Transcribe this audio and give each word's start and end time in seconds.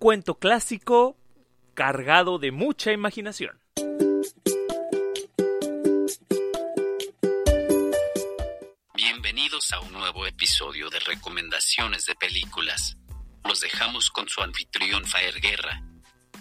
cuento 0.00 0.36
clásico 0.36 1.18
cargado 1.74 2.38
de 2.38 2.52
mucha 2.52 2.90
imaginación. 2.90 3.60
Bienvenidos 8.94 9.70
a 9.74 9.80
un 9.80 9.92
nuevo 9.92 10.26
episodio 10.26 10.88
de 10.88 11.00
recomendaciones 11.00 12.06
de 12.06 12.14
películas. 12.14 12.96
Los 13.44 13.60
dejamos 13.60 14.10
con 14.10 14.26
su 14.26 14.40
anfitrión 14.40 15.04
Faer 15.04 15.38
Guerra. 15.38 15.82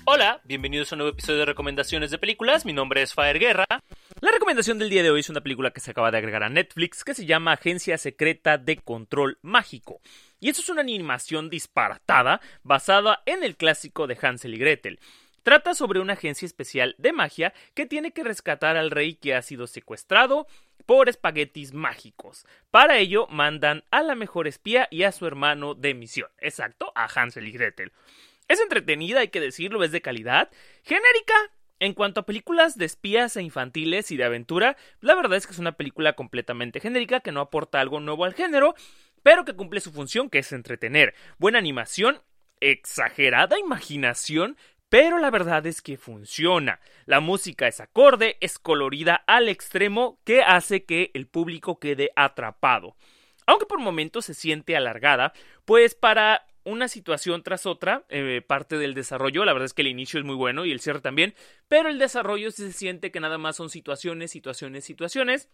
Hola, 0.05 0.39
bienvenidos 0.46 0.94
a 0.94 0.96
un 0.96 1.00
nuevo 1.00 1.12
episodio 1.12 1.39
de 1.39 1.46
recomendaciones 1.48 2.12
de 2.12 2.18
películas. 2.18 2.66
Mi 2.66 2.71
nombre 2.71 3.02
es 3.02 3.14
Faer 3.14 3.39
Guerra. 3.39 3.66
La 4.22 4.32
recomendación 4.32 4.80
del 4.80 4.90
día 4.90 5.02
de 5.02 5.12
hoy 5.12 5.22
es 5.22 5.30
una 5.30 5.40
película 5.40 5.72
que 5.72 5.80
se 5.80 5.92
acaba 5.92 6.12
de 6.12 6.18
agregar 6.18 6.44
a 6.44 6.50
Netflix 6.50 7.06
que 7.06 7.14
se 7.14 7.26
llama 7.26 7.54
Agencia 7.54 7.98
Secreta 7.98 8.58
de 8.58 8.76
Control 8.76 9.38
Mágico. 9.42 10.02
Y 10.42 10.50
eso 10.50 10.62
es 10.62 10.68
una 10.68 10.82
animación 10.82 11.50
disparatada 11.50 12.42
basada 12.62 13.24
en 13.26 13.46
el 13.46 13.56
clásico 13.56 14.07
de 14.07 14.18
Hansel 14.21 14.56
y 14.56 14.57
Gretel. 14.57 15.00
Trata 15.43 15.74
sobre 15.74 16.02
una 16.02 16.14
agencia 16.14 16.46
especial 16.46 16.96
de 16.98 17.14
magia 17.14 17.54
que 17.74 17.86
tiene 17.86 18.12
que 18.12 18.26
rescatar 18.26 18.76
al 18.76 18.92
rey 18.92 19.16
que 19.16 19.36
ha 19.36 19.42
sido 19.42 19.68
secuestrado 19.68 20.48
por 20.86 21.07
espaguetis 21.07 21.74
mágicos. 21.74 22.46
Para 22.71 22.98
ello 22.98 23.26
mandan 23.28 23.86
a 23.90 24.04
la 24.04 24.15
mejor 24.15 24.50
espía 24.50 24.90
y 24.92 25.04
a 25.04 25.14
su 25.14 25.28
hermano 25.28 25.76
de 25.76 25.93
misión. 25.93 26.28
Exacto, 26.40 26.92
a 26.93 27.06
Hansel 27.06 27.48
y 27.48 27.51
Gretel. 27.54 27.93
Es 28.50 28.60
entretenida, 28.60 29.21
hay 29.21 29.29
que 29.29 29.40
decirlo, 29.40 29.82
es 29.84 29.93
de 29.93 30.01
calidad. 30.01 30.50
Genérica, 30.84 31.36
en 31.79 31.93
cuanto 31.93 32.22
a 32.22 32.25
películas 32.25 32.78
de 32.78 32.86
espías 32.86 33.36
e 33.38 33.42
infantiles 33.42 34.11
y 34.11 34.17
de 34.17 34.25
aventura, 34.25 34.78
la 35.02 35.16
verdad 35.16 35.38
es 35.38 35.47
que 35.47 35.53
es 35.53 35.59
una 35.59 35.73
película 35.73 36.14
completamente 36.14 36.80
genérica 36.80 37.22
que 37.22 37.31
no 37.31 37.42
aporta 37.42 37.80
algo 37.80 38.00
nuevo 38.00 38.25
al 38.25 38.33
género, 38.33 38.75
pero 39.23 39.45
que 39.45 39.56
cumple 39.56 39.80
su 39.80 39.92
función 39.92 40.30
que 40.30 40.39
es 40.39 40.52
entretener. 40.52 41.14
Buena 41.38 41.59
animación, 41.59 42.22
exagerada 42.59 43.58
imaginación, 43.59 44.58
pero 44.89 45.20
la 45.20 45.30
verdad 45.30 45.66
es 45.67 45.81
que 45.81 45.98
funciona. 45.98 46.80
La 47.06 47.20
música 47.20 47.67
es 47.67 47.80
acorde, 47.80 48.38
es 48.42 48.59
colorida 48.59 49.23
al 49.28 49.48
extremo 49.48 50.20
que 50.26 50.42
hace 50.42 50.84
que 50.84 51.11
el 51.14 51.28
público 51.28 51.80
quede 51.80 52.11
atrapado. 52.16 52.95
Aunque 53.45 53.66
por 53.66 53.80
momentos 53.80 54.26
se 54.26 54.34
siente 54.34 54.76
alargada, 54.76 55.34
pues 55.66 55.95
para 55.95 56.45
una 56.70 56.88
situación 56.88 57.44
tras 57.44 57.66
otra, 57.66 58.06
eh, 58.09 58.42
parte 58.45 58.78
del 58.78 58.94
desarrollo, 58.94 59.45
la 59.45 59.53
verdad 59.53 59.66
es 59.66 59.73
que 59.73 59.81
el 59.81 59.88
inicio 59.88 60.20
es 60.20 60.25
muy 60.25 60.36
bueno 60.36 60.66
y 60.66 60.72
el 60.72 60.80
cierre 60.80 61.02
también, 61.02 61.34
pero 61.67 61.89
el 61.89 62.00
desarrollo 62.00 62.52
se 62.52 62.72
siente 62.72 63.11
que 63.11 63.20
nada 63.20 63.38
más 63.38 63.56
son 63.56 63.70
situaciones, 63.70 64.31
situaciones, 64.31 64.86
situaciones, 64.86 65.50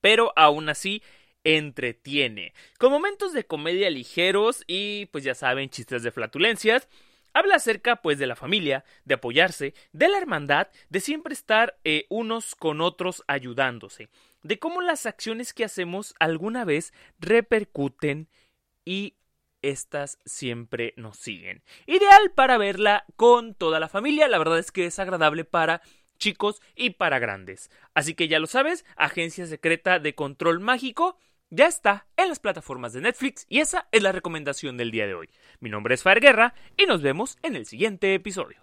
pero 0.00 0.32
aún 0.36 0.68
así 0.68 1.02
entretiene, 1.44 2.52
con 2.78 2.92
momentos 2.92 3.32
de 3.32 3.44
comedia 3.44 3.88
ligeros 3.90 4.64
y 4.66 5.06
pues 5.06 5.24
ya 5.24 5.34
saben, 5.34 5.70
chistes 5.70 6.02
de 6.02 6.10
flatulencias, 6.10 6.88
Habla 7.32 7.56
acerca, 7.56 7.96
pues, 7.96 8.18
de 8.18 8.26
la 8.26 8.36
familia, 8.36 8.84
de 9.04 9.14
apoyarse, 9.14 9.74
de 9.92 10.08
la 10.08 10.18
hermandad, 10.18 10.68
de 10.88 11.00
siempre 11.00 11.32
estar 11.32 11.78
eh, 11.84 12.06
unos 12.08 12.54
con 12.54 12.80
otros 12.80 13.22
ayudándose, 13.28 14.08
de 14.42 14.58
cómo 14.58 14.80
las 14.80 15.06
acciones 15.06 15.52
que 15.52 15.64
hacemos 15.64 16.14
alguna 16.18 16.64
vez 16.64 16.92
repercuten 17.20 18.28
y 18.84 19.14
estas 19.62 20.18
siempre 20.24 20.94
nos 20.96 21.16
siguen. 21.16 21.62
Ideal 21.86 22.32
para 22.34 22.58
verla 22.58 23.04
con 23.16 23.54
toda 23.54 23.80
la 23.80 23.88
familia, 23.88 24.28
la 24.28 24.38
verdad 24.38 24.58
es 24.58 24.72
que 24.72 24.86
es 24.86 24.98
agradable 24.98 25.44
para 25.44 25.82
chicos 26.18 26.60
y 26.74 26.90
para 26.90 27.18
grandes. 27.18 27.70
Así 27.94 28.14
que 28.14 28.28
ya 28.28 28.38
lo 28.38 28.46
sabes, 28.46 28.84
Agencia 28.96 29.46
Secreta 29.46 29.98
de 29.98 30.14
Control 30.14 30.60
Mágico 30.60 31.18
ya 31.50 31.66
está 31.66 32.06
en 32.16 32.28
las 32.28 32.38
plataformas 32.38 32.92
de 32.92 33.00
Netflix 33.00 33.44
y 33.48 33.58
esa 33.58 33.88
es 33.90 34.02
la 34.02 34.12
recomendación 34.12 34.76
del 34.76 34.92
día 34.92 35.06
de 35.06 35.14
hoy. 35.14 35.30
Mi 35.58 35.68
nombre 35.68 35.94
es 35.94 36.02
Far 36.02 36.20
Guerra 36.20 36.54
y 36.76 36.86
nos 36.86 37.02
vemos 37.02 37.38
en 37.42 37.56
el 37.56 37.66
siguiente 37.66 38.14
episodio. 38.14 38.60